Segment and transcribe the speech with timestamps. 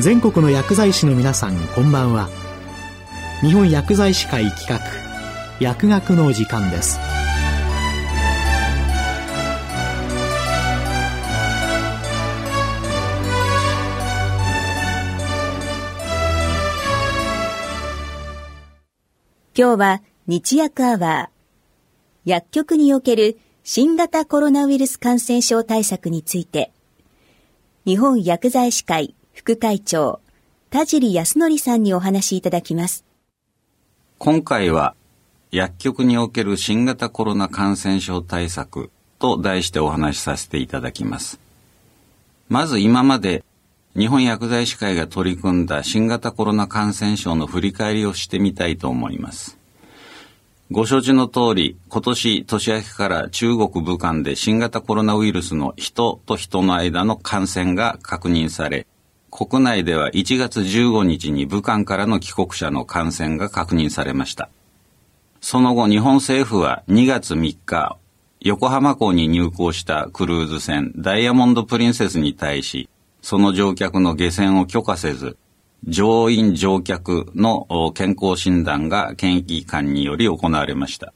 [0.00, 2.28] 全国の薬剤師の皆さんこんばんは。
[3.40, 4.78] 日本薬剤師会企画
[5.58, 7.00] 薬学の時間です。
[19.56, 26.70] 今日は日薬アワー薬局における新型コロナウイルス感染症対策について
[27.84, 30.18] 日本薬剤師会副会長、
[30.70, 33.04] 田尻康則さんにお話しいただきます。
[34.18, 34.96] 今回は、
[35.52, 41.38] 薬局における新型コロナ感染症対策と題してお話しさせていただきます。
[42.48, 43.44] まず今まで
[43.96, 49.56] 日本薬剤師会が取り組んだ新型コロナ感染症の振り返りをしてみたいと思います。
[50.72, 58.88] ご承知の通り、今年年明けから中国武漢で新型コロナウイルスの人と人の間の感染が確認され、
[59.30, 64.48] 国内では1月15日に武漢からの帰国者の感染が確認されました。
[65.40, 67.96] その後、日本政府は2月3日、
[68.40, 72.88] 横浜港に入港したクルーズ船ダイヤモンドプリンセスに対し、
[73.22, 75.36] その乗客の下船を許可せず、
[75.86, 81.12] 乗員乗客の健康診断が検疫官により行われました。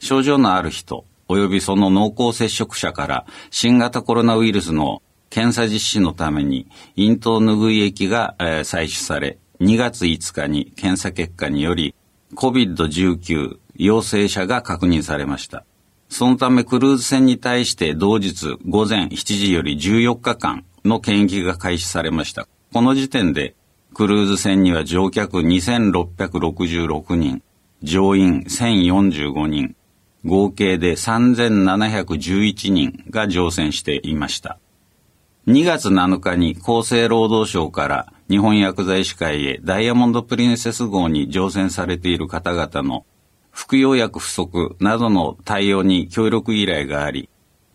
[0.00, 5.00] 症状のある人、及びその濃厚接触者から新型コロナウイルスの
[5.32, 11.94] 検査実施のために、咽頭拭い液が、採取され、2月5日に検査結果により、
[12.34, 15.64] COVID-19 陽性者が確認されました。
[16.10, 22.46] そのためクルーズ船に対して同日午前7時より14日間の検疫が開始されました。
[22.70, 23.54] この時点で
[23.94, 27.42] クルーズ船には乗客2666人、
[27.82, 29.76] 乗員1045人、
[30.26, 34.58] 合計で3711人が乗船していました。
[35.48, 43.04] 2月7日に厚生労働省から日本薬剤師会へダイヤモンドプリンセス号に乗船されている方々の
[43.50, 47.28] 服用薬不足などの対応に協力依頼があり、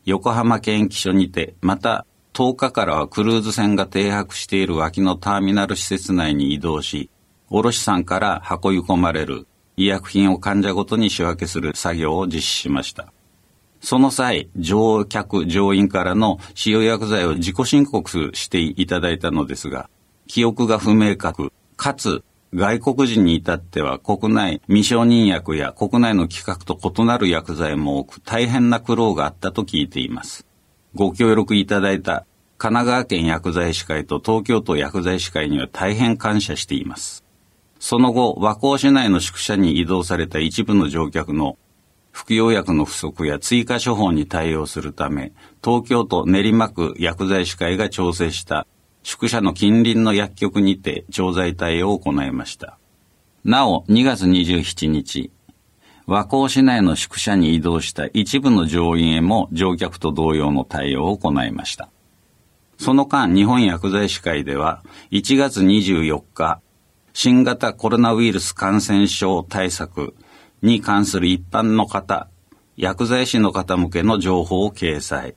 [0.06, 7.09] 横浜検疫所にて、また10日からはクルーズ船が停泊している脇のターミナル施設内に移動し、
[7.50, 9.45] 卸さんから運び込まれる
[9.75, 13.11] 医薬品を患者ごとに仕分けする作業を実施しました。
[13.87, 19.89] その際、乗客、乗員からの使用薬剤を自己申告していただいたのですが、
[20.27, 22.21] 記憶が不明確、かつ
[22.53, 30.45] 外国人に至っては国内未承認薬や国内の規格と異なる薬剤も多く大変な苦労があったと聞いています。
[30.93, 32.25] ご協力いただいた
[32.57, 37.23] 神奈川県薬剤師会と東京都薬剤師会には大変感謝しています。
[37.79, 41.57] その後、和光市内の宿舎に移動された一部の乗客の
[42.17, 45.33] 服用薬の不足や追加処方に対応するため、
[45.63, 48.66] 東京都練馬区薬剤師会が調整した
[49.03, 52.79] 宿舎の近隣の薬局にて調剤対応を行いました。
[53.45, 55.31] なお、2月27日、
[56.07, 61.88] 和光市内の宿舎に移動した一部の乗員へも乗客と同様の対応を行いました。
[62.79, 66.61] その間、日本薬剤師会では、1月24日、
[67.13, 70.16] 新型コロナウイルス感染症対策
[70.62, 72.28] に関する一般の方、
[72.75, 75.35] 薬剤師の方向けの情報を掲載。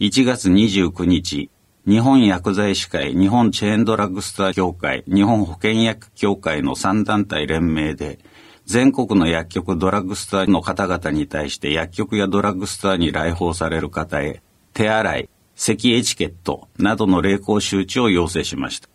[0.00, 1.50] 1月29日、
[1.86, 8.18] 日本薬剤師会、日本チェーンドラッグストア協会、日本保険薬協会の3団体連名で、
[8.64, 14.42] 全国の薬局ドラッグストアの方々に対して薬局やドラッグストアに来訪される方へ、
[14.72, 18.88] 手洗い、咳エチケットなどの励行周知を要請しました。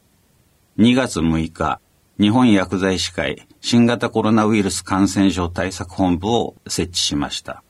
[0.80, 1.80] 2月6日、
[2.20, 7.64] 日本薬剤師会新型コロナウイルス感染症対策本部を設置しました。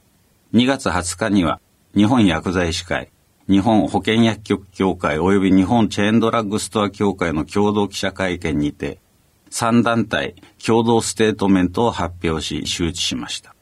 [0.53, 1.59] 2月20日には
[1.95, 3.09] 日本薬剤師会、
[3.47, 8.99] 日本保険薬局協会及び日本チェーンドラッグストア協会の共同記者会見にて、
[9.49, 13.55] 3団体共同ステートメントを発表し周知しました。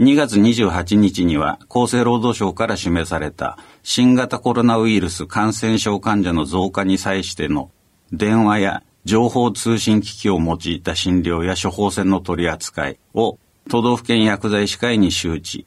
[0.00, 7.70] 2月28日には厚生労働省から示された新型コロナウイルス感染症患者の増加に際しての
[8.10, 15.66] 電話や情報通信機器を用いた診療や処方箋の取り扱いを都道府県薬剤師会に周知。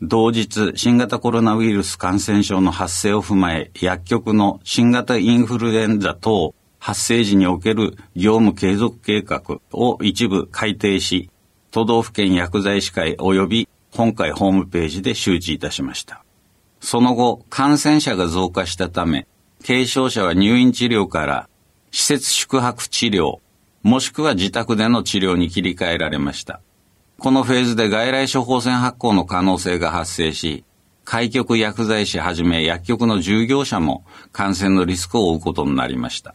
[0.00, 11.28] 同日、新型コロナウイルス感染症の発生を踏まえ、薬局の新型インフルエンザ等発生時における業務継続計画を一部改定し、
[11.70, 16.24] 都道府県薬剤師会及び本会ホームページで周知いたしました。
[16.80, 19.26] その後、感染者が増加したため、
[19.66, 21.50] 軽症者は入院治療から
[21.90, 23.38] 施設宿泊治療、
[23.82, 26.60] もしくは自宅での治療に切り替えられました。
[27.18, 30.64] このフェーズで外来処方箋発行の可能性が発生し、
[31.04, 36.34] 開局薬剤師はじめ薬局の従業者も感染のリスクを負うことになりました。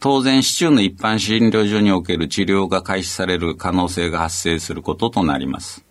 [0.00, 5.84] 当然、市中の一般診療所における治療が開始される可能性が発生することとなります。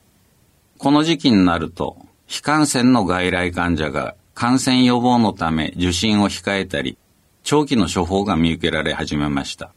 [0.78, 6.98] この時期になると、非感染の外来患者が感染予防のため受診を控えたり、
[7.44, 9.74] 長期の処方が見受けられ始めました。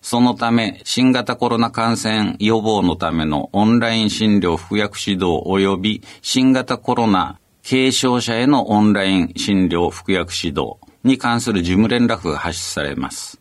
[0.00, 7.38] そのため、新型コロナ感染予防のためのオンライン診療服薬指導及び新型コロナ
[7.68, 13.40] 軽症者へのオンライン診療服薬指導に関する事務連絡が発出されます。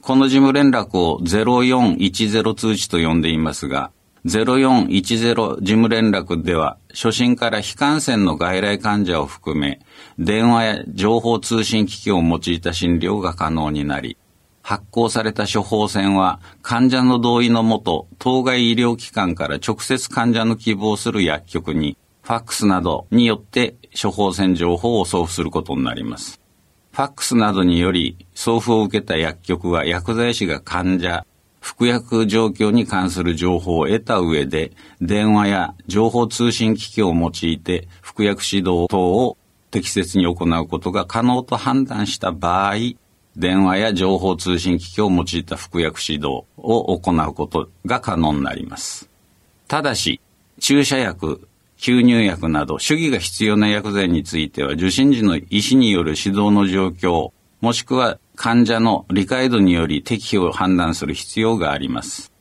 [0.00, 3.90] この事務連絡を0410通知と呼んでいますが、
[4.26, 9.80] 0410事務連絡では、初診から非感染の外来患者を含め、
[10.18, 14.16] 電話や情報通信機器を用いた診療が可能になり、
[14.62, 26.40] 発行された処方箋は患者の同意のもと、当該医療機関から直接患者の希望する薬局に、ファックスなどによって処方箋情報を送付することになります。
[26.90, 31.24] ファックスなどにより送付を受けた薬局は薬剤師が患者、
[31.60, 39.36] 服薬状況に関する情報を得た上で、電話や情報通信機器を用いて服薬指導等を
[39.70, 42.74] 適切に行うことが可能と判断した場合、
[43.36, 49.08] 電話や情報通信機器を用いた服薬指導を行うことが可能になります。
[49.68, 50.20] ただし、
[50.58, 62.32] 注射薬、吸入薬など、主義が必要な薬剤については、受診時の医師による指導の状況、もしくは患者の理解度により適否を判断する必要があります。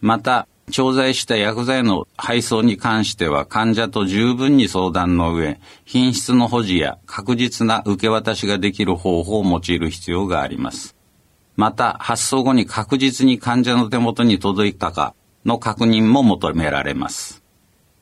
[0.00, 10.94] また、調剤した薬剤の配送に関しては患者と十分に相談の上、品質の保持や確実な受け渡しができる方法を用いる必要があります。
[11.56, 15.14] また、発送後に確実に患者の手元に届いたか
[15.44, 17.42] の確認も求められます。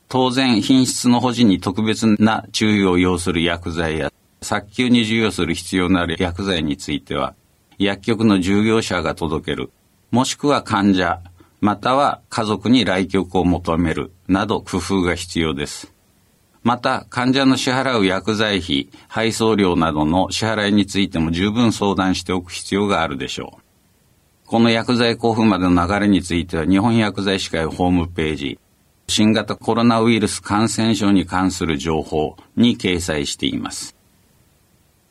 [0.08, 4.12] 当然、品質の保持に特別な注意を要する薬剤や、
[4.42, 7.34] 早急に授与する必要のある薬剤については、
[7.78, 9.70] 薬局の従業者が届ける、
[10.10, 11.20] もしくは患者、
[11.60, 15.92] または家族に来局を求める、など工夫が必要です。
[16.62, 23.62] また、患者の支払う薬剤費、配送料などの支払いについても十分相談しておく必要があるでしょう。
[24.46, 28.58] この薬剤交付までの流れについては、日本薬剤師会ホームページ、
[29.08, 33.95] 新型コロナウイルス感染症に関する情報に掲載しています。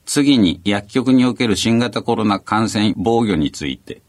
[0.06, 4.02] 次に薬局における新型コロナ感染防御について、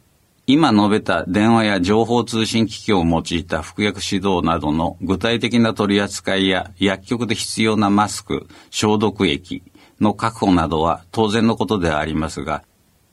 [0.46, 9.62] 今述べた電話や情報通信機器を用いた服薬指導などの具体的な取り扱いや薬局で必要なマスク、消毒液
[10.00, 12.62] の確保などは当然のことではありますが、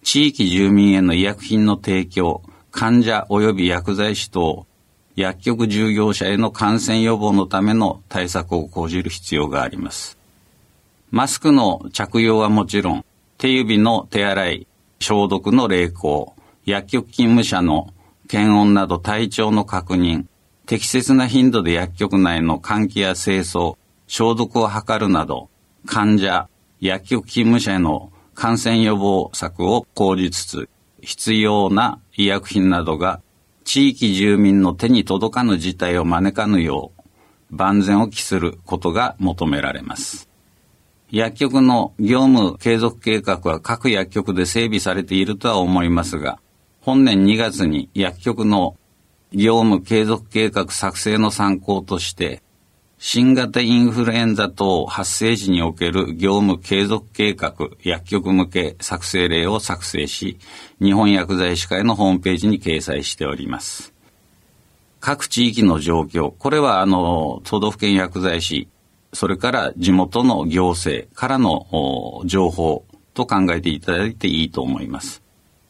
[0.03, 4.67] 地域住民への医薬品の提供、患者及び薬剤師等
[5.15, 10.17] 薬局従業者への感染予防のための対策を講じる必要があります。
[11.15, 13.05] マスクの着用はもちろん、
[13.37, 14.67] 手指の手洗い、
[14.97, 16.33] 消毒の励行、
[16.65, 17.93] 薬局勤務者の
[18.27, 20.25] 検温など体調の確認、
[20.65, 23.77] 適切な頻度で薬局内の換気や清掃、
[24.07, 25.51] 消毒を図るなど、
[25.85, 26.49] 患者、
[26.81, 30.67] 薬局勤務者への感染予防策を講じつつ、
[30.99, 33.21] 必要な医薬品などが
[33.65, 36.91] 地域住民の手に届かぬ事態を招かぬよ
[37.51, 40.32] う、万全を期することが求められます。
[41.13, 46.39] 薬局の業務継続計画は各薬局で整備されているとは思いますが、
[46.81, 48.75] 本年2月に薬局の
[49.31, 52.41] 業務継続計画作成の参考として、
[52.97, 60.39] 新型インフルエンザ等発生時における業務継続計画薬局向け作成例を作成し、
[60.81, 63.93] 日本薬剤師会のホームページに掲載しております。
[64.99, 68.67] 各地域の状況、これはあの、都道府県薬剤師、
[69.13, 75.21] それから地元の行政からの情報と考えていただいていいと思います。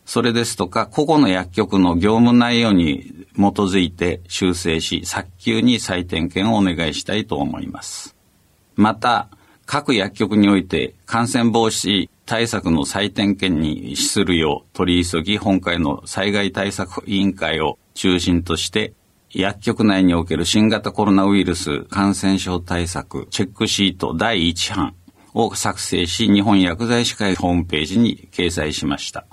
[0.06, 8.16] それですとか、個々の薬局の業務内容に基づいて修正し、早急に再点検をお願いしたいと思います。
[8.76, 9.30] また、
[9.66, 18.94] 各薬局において感染防止対策の再点検に資するよう取り急ぎ本会の災害対策委員会を中心として
[19.34, 24.96] 薬局内における新型コロナウイルス感染症対策チェックシート第1版
[25.34, 29.26] を作成し日本薬剤師会ホームページに掲載しました。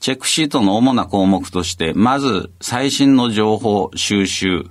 [0.00, 4.66] チェックシートの主な項目として、まず最新の情報収集、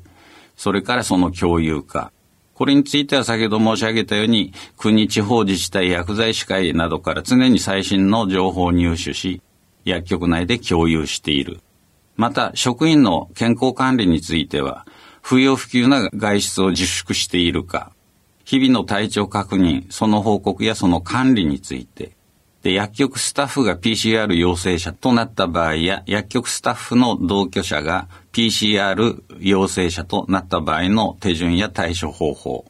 [0.56, 2.12] それからその共有化。
[2.54, 9.42] これについては先ほど申し上げたように、国、地方自治体、薬剤師会などから常に最新の情報を入手し、
[9.84, 11.60] 薬局内で共有している。
[12.18, 14.86] また、職員の健康管理については、
[15.22, 17.92] 不要不急な外出を自粛しているか、
[18.44, 22.18] 日々の体調確認、その報告やその管理について、
[22.68, 32.66] して薬局スタッフが PCR 陽性者となった場合や、薬局スタッフの同居者が PCR 陽性者となった場合の手順や対処方法、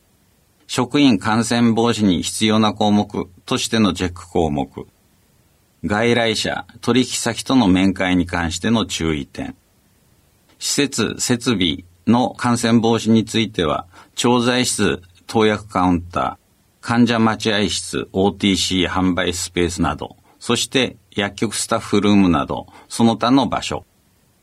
[0.68, 4.88] 職員感染防止に必要な項目としてのチェック項目、
[5.86, 9.55] 外来者、取引先との面会に関しての注意点、
[10.57, 23.86] 施設、設備の感染防止については、調剤室、投薬カウンター、患者待合室、OTC 販売スペースなど、そして薬局スタッフルームなど、その他の場所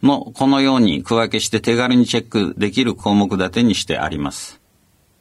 [0.02, 4.60] の、このように区分けして手軽にチェックできる項目立てにしてあります。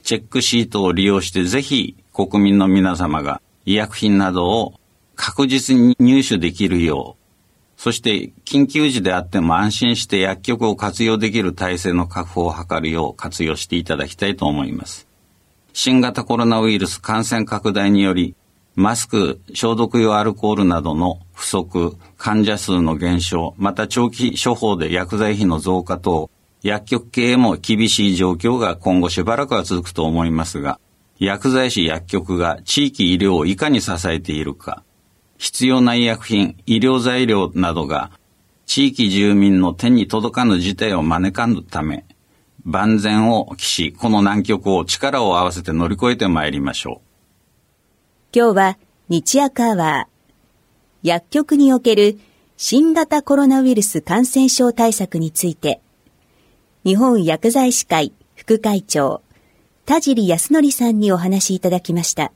[0.04, 4.74] チェックシートを利用してぜひ国民の皆様が医薬品などを
[5.26, 15.08] 確実に入手できるよう、そして緊急時であっても安心して薬局を活用できる体制の確保を図るよう活用していただきたいと思います。
[15.72, 18.36] 新型コロナウイルス感染拡大により、
[18.76, 26.30] マスク、消毒用アルコールなどの不足、患者数の減少、また長期処方で薬剤費の増加等、
[26.64, 30.82] 薬局経営も厳しい状況が今後しばらくは続くと思いますが、
[31.18, 34.84] 薬剤師薬局が地域医療をいかに支えているか、
[35.44, 38.12] 必要な医薬品、医療材料などが
[38.66, 42.06] 地域住民の手に届かぬ事態を招かぬため、
[42.64, 48.34] 万全を期し、この難局を力を合わせて乗り越えてまいりましょう。
[48.34, 48.78] 今日は
[49.10, 52.18] 日薬アワー、薬局における
[52.56, 55.82] 新型コロナウイルス感染症対策について、
[56.86, 59.22] 日本薬剤師会副会長、
[59.86, 62.32] 田尻康則さんにお話しいただきました。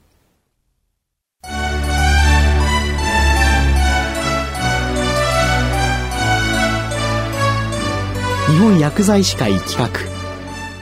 [8.58, 9.88] 日本薬剤師会企画。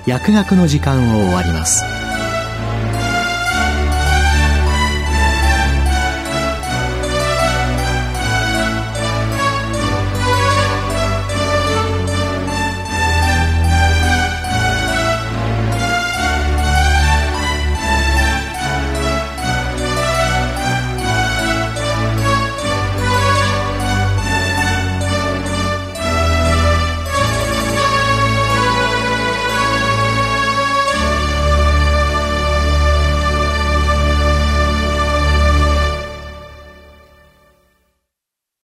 [0.07, 1.96] 薬学の時間を終わります。